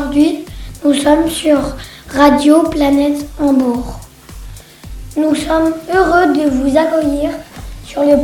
[0.00, 0.44] Aujourd'hui,
[0.82, 1.58] nous sommes sur
[2.08, 4.00] Radio Planète Hambourg.
[5.16, 7.30] Nous sommes heureux de vous accueillir
[7.84, 8.16] sur le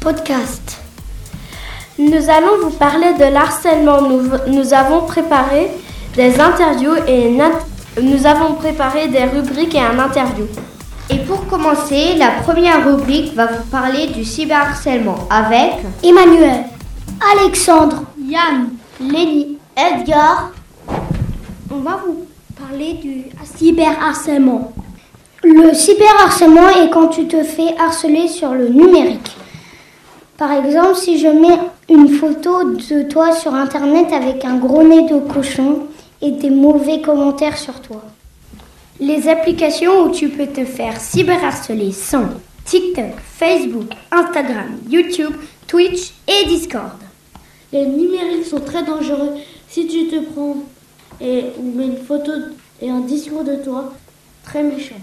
[0.00, 0.78] podcast.
[1.98, 4.02] Nous allons vous parler de l'harcèlement.
[4.02, 5.70] Nous, nous, avons préparé
[6.14, 7.30] des interviews et
[8.02, 10.46] nous avons préparé des rubriques et un interview.
[11.08, 16.64] Et pour commencer, la première rubrique va vous parler du cyberharcèlement avec Emmanuel,
[17.38, 18.68] Alexandre, Yann,
[19.00, 20.52] Lénie, Edgar.
[21.70, 22.26] On va vous
[22.60, 23.24] parler du
[23.56, 24.72] cyberharcèlement.
[25.42, 29.36] Le cyberharcèlement est quand tu te fais harceler sur le numérique.
[30.36, 31.58] Par exemple, si je mets
[31.88, 35.86] une photo de toi sur Internet avec un gros nez de cochon
[36.20, 38.02] et des mauvais commentaires sur toi.
[39.00, 42.28] Les applications où tu peux te faire cyberharceler sont
[42.64, 45.34] TikTok, Facebook, Instagram, YouTube,
[45.66, 46.98] Twitch et Discord.
[47.72, 49.32] Les numériques sont très dangereux.
[49.72, 50.56] Si tu te prends
[51.18, 52.30] et mets une photo
[52.82, 53.94] et un discours de toi,
[54.44, 55.00] très méchant.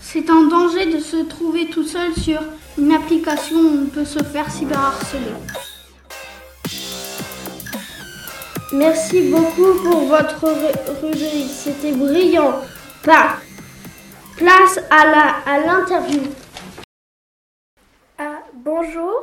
[0.00, 2.40] C'est un danger de se trouver tout seul sur
[2.78, 5.34] une application où on peut se faire cyberharceler.
[8.72, 10.46] Merci beaucoup pour votre
[11.02, 12.54] rubrique, c'était brillant.
[13.02, 13.36] Pas.
[14.38, 16.22] Place à l'interview.
[18.18, 19.22] Ah, bonjour,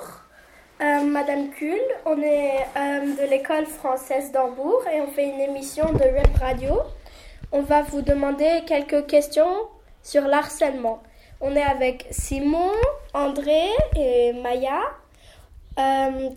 [0.84, 1.80] euh, Madame Kuhl.
[2.06, 6.76] On est euh, de l'école française d'Hambourg et on fait une émission de web radio.
[7.52, 9.54] On va vous demander quelques questions
[10.02, 11.02] sur l'harcèlement.
[11.40, 12.72] On est avec Simon,
[13.14, 14.82] André et Maya.
[15.80, 16.30] Euh,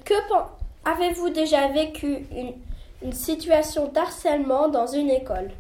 [0.85, 5.51] avez-vous déjà vécu une, situation d'harcèlement dans une école?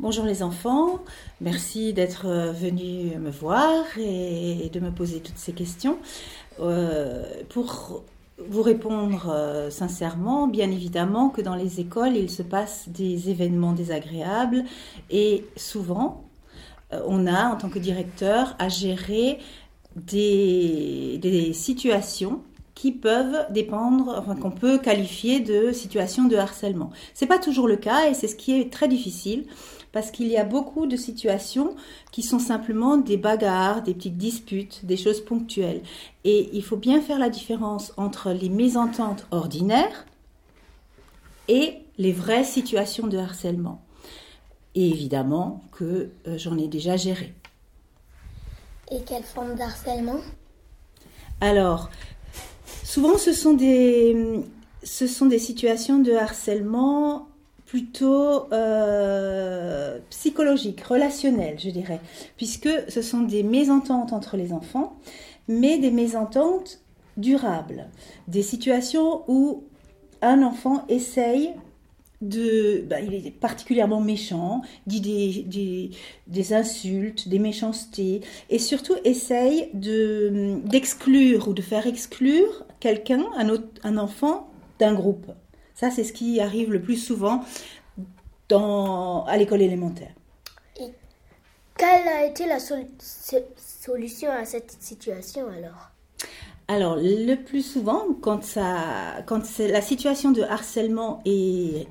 [0.00, 0.98] Bonjour les enfants,
[1.40, 5.98] merci d'être venus me voir et de me poser toutes ces questions.
[6.60, 8.02] Euh, pour
[8.38, 13.72] vous répondre euh, sincèrement, bien évidemment que dans les écoles, il se passe des événements
[13.72, 14.64] désagréables
[15.10, 16.24] et souvent,
[17.06, 19.38] on a, en tant que directeur, à gérer
[19.96, 22.42] des, situations
[22.74, 26.90] qui peuvent dépendre, qu'on peut qualifier de situations de harcèlement.
[27.14, 29.44] C'est pas toujours le cas et c'est ce qui est très difficile
[29.92, 31.76] parce qu'il y a beaucoup de situations
[32.10, 35.82] qui sont simplement des bagarres, des petites disputes, des choses ponctuelles.
[36.24, 40.06] Et il faut bien faire la différence entre les mésententes ordinaires
[41.48, 43.82] et les vraies situations de harcèlement.
[44.74, 47.34] Et évidemment que euh, j'en ai déjà géré.
[48.90, 50.20] Et quelle forme d'harcèlement?
[51.40, 51.90] Alors,
[52.82, 54.40] souvent ce sont des,
[54.82, 57.28] ce sont des situations de harcèlement
[57.72, 62.00] plutôt euh, psychologique, relationnel, je dirais,
[62.36, 64.98] puisque ce sont des mésententes entre les enfants,
[65.48, 66.82] mais des mésententes
[67.16, 67.88] durables,
[68.28, 69.64] des situations où
[70.20, 71.54] un enfant essaye
[72.20, 75.90] de, ben, il est particulièrement méchant, dit des,
[76.26, 83.48] des, insultes, des méchancetés, et surtout essaye de d'exclure ou de faire exclure quelqu'un, un,
[83.82, 85.32] un enfant, d'un groupe.
[85.82, 87.44] Ça, c'est ce qui arrive le plus souvent
[88.48, 90.12] dans, à l'école élémentaire.
[90.78, 90.92] Et
[91.76, 95.90] quelle a été la solution à cette situation alors?
[96.68, 101.88] Alors, le plus souvent, quand, ça, quand la situation de harcèlement est,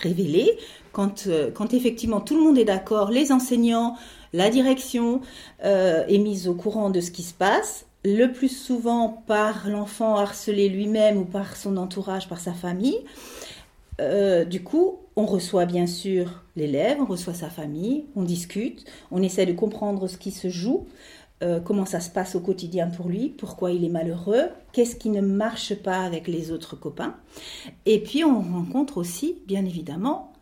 [0.00, 0.56] révélée,
[0.92, 3.96] quand, euh, quand, effectivement tout le monde est d'accord, les enseignants,
[4.32, 5.20] la direction
[5.64, 10.16] euh, est mise au courant de ce qui se passe, le plus souvent par l'enfant
[10.16, 12.98] harcelé lui-même ou par son entourage, par sa famille.
[14.00, 19.22] Euh, du coup, on reçoit bien sûr l'élève, on reçoit sa famille, on discute, on
[19.22, 20.86] essaie de comprendre ce qui se joue,
[21.42, 25.10] euh, comment ça se passe au quotidien pour lui, pourquoi il est malheureux, qu'est-ce qui
[25.10, 27.14] ne marche pas avec les autres copains.
[27.86, 30.32] Et puis on rencontre aussi, bien évidemment,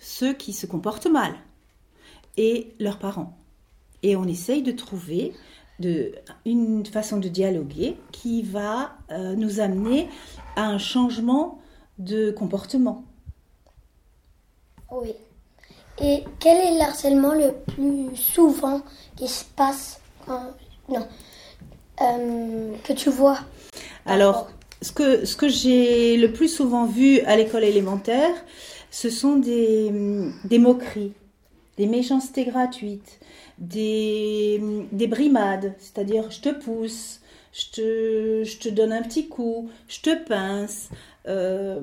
[0.00, 1.32] ceux qui se comportent mal
[2.36, 3.36] et leurs parents.
[4.02, 5.32] Et on essaye de trouver
[5.78, 6.12] de,
[6.44, 10.08] une façon de dialoguer qui va euh, nous amener
[10.56, 11.58] à un changement
[11.98, 13.04] de comportement.
[14.90, 15.14] Oui.
[16.00, 18.82] Et quel est le harcèlement le plus souvent
[19.16, 21.06] qui se passe non,
[22.00, 23.38] euh, que tu vois?
[24.04, 24.48] Alors,
[24.82, 28.34] ce que, ce que j'ai le plus souvent vu à l'école élémentaire,
[28.90, 29.90] ce sont des,
[30.44, 31.12] des moqueries,
[31.76, 33.20] des méchancetés gratuites,
[33.58, 34.60] des,
[34.92, 37.20] des brimades, c'est-à-dire je te pousse,
[37.52, 40.90] je te, je te donne un petit coup, je te pince,
[41.26, 41.80] euh,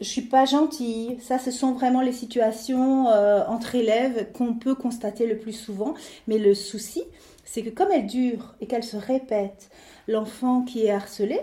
[0.00, 1.16] je suis pas gentille.
[1.20, 5.94] Ça, ce sont vraiment les situations euh, entre élèves qu'on peut constater le plus souvent.
[6.26, 7.02] Mais le souci,
[7.44, 9.70] c'est que comme elles durent et qu'elles se répètent,
[10.08, 11.40] l'enfant qui est harcelé,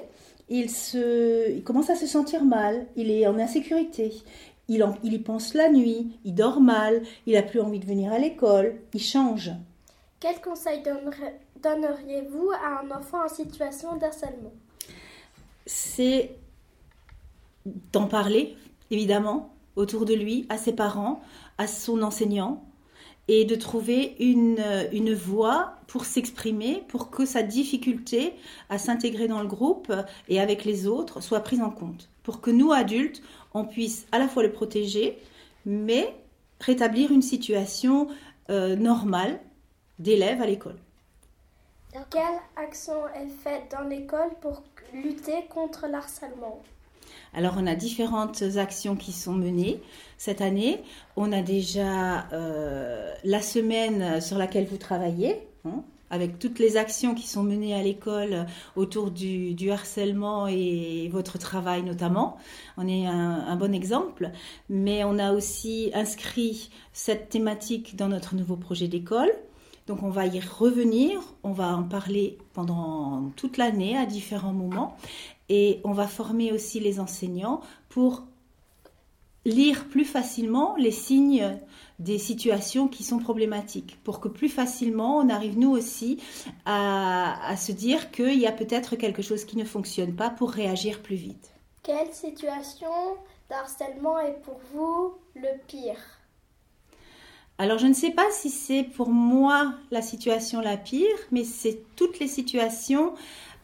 [0.50, 4.12] il, se, il commence à se sentir mal, il est en insécurité,
[4.72, 8.12] il, il y pense la nuit, il dort mal, il n'a plus envie de venir
[8.14, 9.52] à l'école, il change.
[10.20, 10.82] Quel conseil
[11.62, 14.54] donneriez-vous à un enfant en situation d'harcèlement?
[15.66, 16.36] C'est
[17.92, 18.56] d'en parler,
[18.90, 21.22] évidemment, autour de lui, à ses parents,
[21.58, 22.64] à son enseignant,
[23.28, 28.34] et de trouver une, une voie pour s'exprimer, pour que sa difficulté
[28.70, 29.94] à s'intégrer dans le groupe
[30.28, 32.10] et avec les autres soit prise en compte.
[32.24, 33.22] Pour que nous, adultes,
[33.54, 35.18] on puisse à la fois le protéger,
[35.66, 36.14] mais
[36.60, 38.08] rétablir une situation
[38.50, 39.40] euh, normale
[40.00, 40.78] d'élèves à l'école.
[42.10, 44.64] Quelle action est faite dans l'école pour
[44.94, 46.62] lutter contre l'harcèlement?
[47.34, 49.82] Alors on a différentes actions qui sont menées
[50.18, 50.84] cette année.
[51.16, 57.16] On a déjà euh, la semaine sur laquelle vous travaillez, hein, avec toutes les actions
[57.16, 62.38] qui sont menées à l'école autour du, harcèlement et votre travail notamment.
[62.78, 64.30] On est un, un, bon exemple.
[64.70, 69.32] Mais on a aussi inscrit cette thématique dans notre nouveau projet d'école.
[69.88, 74.96] Donc on va y revenir, on va en parler pendant toute l'année à différents moments
[75.50, 78.24] et on va former aussi les enseignants pour
[79.46, 81.58] lire plus facilement les signes
[82.00, 86.20] des situations qui sont problématiques, pour que plus facilement on arrive nous aussi
[86.66, 90.52] à, à se dire qu'il y a peut-être quelque chose qui ne fonctionne pas pour
[90.52, 91.52] réagir plus vite.
[91.84, 92.88] Quelle situation
[93.50, 95.98] d'harcèlement est pour vous le pire?
[97.58, 101.84] Alors je ne sais pas si c'est pour moi la situation la pire, mais c'est
[101.96, 103.14] toutes les situations,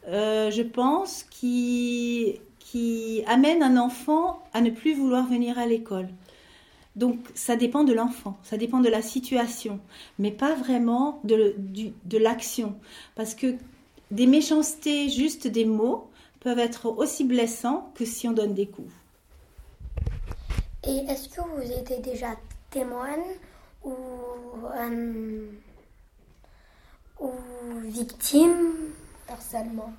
[0.06, 6.08] euh, je pense, qui, qui amènent un enfant à ne plus vouloir venir à l'école.
[6.96, 9.80] Donc ça dépend de l'enfant, ça dépend de la situation,
[10.18, 12.74] mais pas vraiment de, l'action.
[13.14, 13.54] Parce que
[14.10, 16.08] des méchancetés, juste des mots,
[16.40, 18.92] peuvent être aussi blessants que si on donne des coups.
[20.86, 22.36] Et est-ce que vous étiez déjà
[22.70, 23.16] témoin
[23.86, 25.46] euh,
[27.20, 27.30] ou
[27.84, 28.72] victime?
[29.30, 29.92] Harcèlement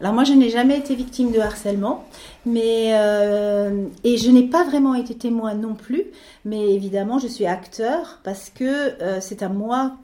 [0.00, 2.04] Alors moi, je n'ai jamais été victime de harcèlement,
[2.46, 6.04] mais euh, et je n'ai pas vraiment été témoin non plus.
[6.44, 9.96] Mais évidemment, je suis acteur parce que euh, c'est à moi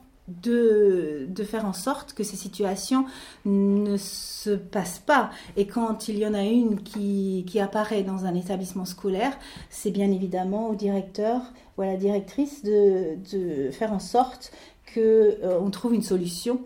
[0.43, 3.05] de, de, faire en sorte que ces situations
[3.45, 5.31] ne se passent pas.
[5.57, 9.37] Et quand il y en a une qui, qui apparaît dans un établissement scolaire,
[9.71, 11.41] c'est bien évidemment au directeur
[11.77, 14.53] ou à la directrice de, de faire en sorte
[14.95, 16.61] qu'on euh, trouve une solution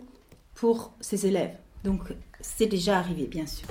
[0.53, 1.55] pour ces élèves.
[1.85, 2.01] Donc
[2.41, 3.67] c'est déjà arrivé, bien sûr.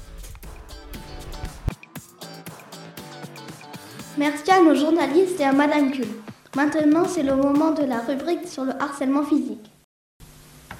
[4.17, 6.07] Merci à nos journalistes et à Madame Kuhl.
[6.55, 9.69] Maintenant, c'est le moment de la rubrique sur le harcèlement physique.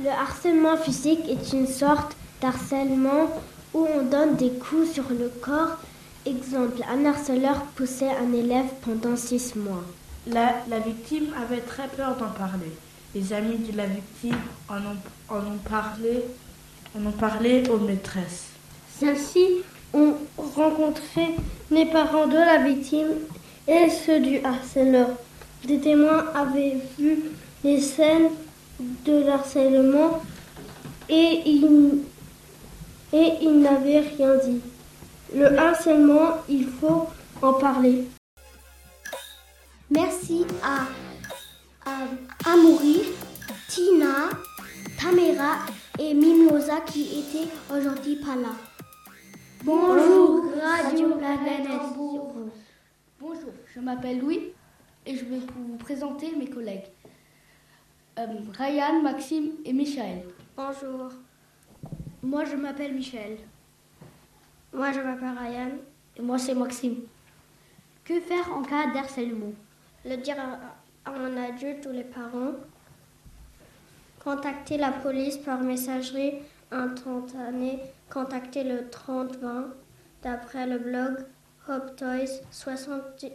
[0.01, 3.29] Le harcèlement physique est une sorte d'harcèlement
[3.75, 5.79] où on donne des coups sur le corps.
[6.27, 9.83] Exemple, un harceleur poussait un élève pendant six mois.
[10.29, 12.73] La, la victime avait très peur d'en parler.
[13.13, 14.39] Les amis de la victime
[14.69, 14.97] en ont,
[15.29, 16.25] en ont parlé,
[16.97, 18.47] en ont parlé aux maîtresses.
[18.99, 19.63] Celles-ci
[19.93, 21.35] ont rencontré
[21.71, 23.13] les parents de la victime
[23.67, 25.09] et ceux du harceleur.
[25.65, 27.19] Des témoins avaient vu
[27.65, 28.31] les scènes
[28.79, 30.23] de l'harcèlement
[31.09, 32.03] et il,
[33.13, 34.61] et il n'avait rien dit.
[35.35, 37.09] Le harcèlement, il faut
[37.43, 38.05] en parler.
[39.91, 43.03] Merci à, à Amoury,
[43.69, 44.31] Tina,
[45.01, 45.59] Tamera
[45.99, 48.51] et Mimosa qui étaient aujourd'hui pas là.
[49.63, 51.69] Bonjour, Radio Planète.
[53.21, 54.53] Bonjour, je m'appelle Louis
[55.07, 56.87] et je vais vous présenter mes collègues.
[58.19, 58.27] Euh,
[58.59, 60.25] Ryan, Maxime et Michel.
[60.57, 61.11] Bonjour.
[62.23, 63.39] Moi, je m'appelle Michel.
[64.73, 65.71] Moi, je m'appelle Ryan.
[66.17, 66.97] Et moi, c'est Maxime.
[68.05, 69.53] Que faire en cas d'harcèlement?
[70.05, 72.53] Le dire à, à un adulte ou les parents.
[74.25, 76.35] Contacter la police par messagerie
[76.73, 77.79] instantanée.
[78.11, 79.69] Contacter le 3020
[80.23, 81.19] d'après le blog
[81.69, 83.31] Hope Toys 70.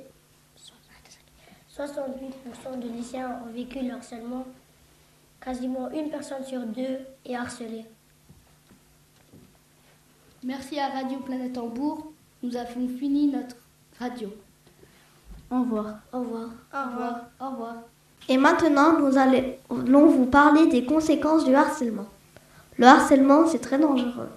[1.77, 4.45] 68% de lycéens ont vécu le harcèlement
[5.39, 7.85] quasiment une personne sur deux est harcelée.
[10.43, 12.11] Merci à Radio Planète Hambourg.
[12.43, 13.55] Nous avons fini notre
[13.99, 14.33] radio.
[15.51, 15.99] Au revoir.
[16.13, 16.49] Au revoir.
[16.73, 17.21] Au revoir.
[17.39, 17.75] Au revoir.
[18.29, 22.05] Et maintenant, nous allons vous parler des conséquences du harcèlement.
[22.77, 24.29] Le harcèlement, c'est très dangereux.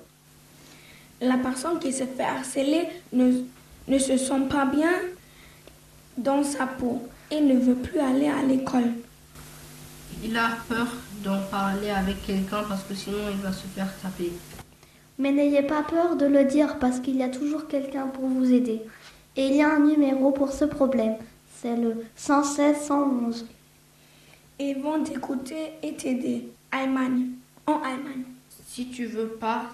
[1.20, 3.32] La personne qui se fait harceler ne,
[3.88, 4.92] ne se sent pas bien
[6.16, 8.92] dans sa peau et ne veut plus aller à l'école.
[10.24, 10.86] Il a peur
[11.22, 14.32] d'en parler avec quelqu'un parce que sinon il va se faire taper.
[15.18, 18.52] Mais n'ayez pas peur de le dire parce qu'il y a toujours quelqu'un pour vous
[18.52, 18.80] aider.
[19.36, 21.16] Et il y a un numéro pour ce problème.
[21.60, 23.46] C'est le 116 111.
[24.64, 26.52] Ils vont t'écouter et t'aider.
[26.70, 27.30] Allemagne.
[27.66, 28.22] En Allemagne.
[28.68, 29.66] Si tu veux pas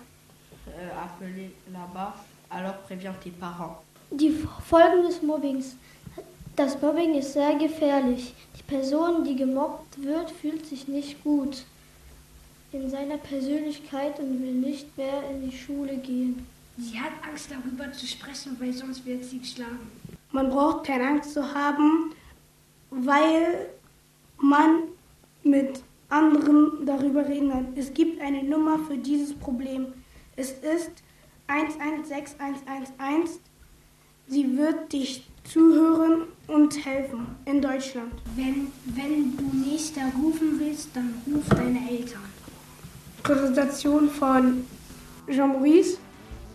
[0.66, 2.14] euh, appeler là-bas,
[2.50, 3.82] alors préviens tes parents.
[4.10, 4.30] Die
[4.64, 5.76] Folgen des Mobbings.
[6.56, 8.34] Das Mobbing ist sehr gefährlich.
[8.58, 11.66] Die Person, die gemobbt wird, fühlt sich nicht gut
[12.72, 16.46] in seiner Persönlichkeit und will nicht mehr in die Schule gehen.
[16.78, 19.90] Sie hat Angst darüber zu sprechen, weil sonst wird sie geschlagen.
[20.32, 22.14] Man braucht keine Angst zu haben,
[22.90, 23.68] weil
[24.40, 24.82] man
[25.42, 27.68] mit anderen darüber reden kann.
[27.76, 29.86] Es gibt eine Nummer für dieses Problem.
[30.36, 30.90] Es ist
[31.48, 33.40] 116111.
[34.26, 38.12] Sie wird dich zuhören und helfen in Deutschland.
[38.36, 42.22] Wenn, wenn du nicht da rufen willst, dann ruf deine Eltern.
[43.22, 44.64] Präsentation von
[45.28, 45.98] Jean-Maurice,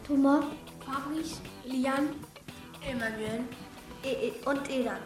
[0.08, 0.46] Thomas,
[0.86, 2.10] Fabrice, Liane,
[2.90, 3.42] Emmanuel
[4.04, 4.98] et, et, und Edan.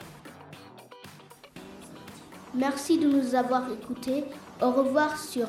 [2.57, 4.23] Merci de nous avoir écoutés.
[4.63, 5.45] Au revoir sur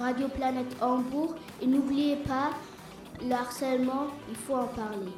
[0.00, 1.36] Radio Planète Hambourg.
[1.62, 2.50] Et n'oubliez pas,
[3.24, 5.12] le harcèlement, il faut en parler.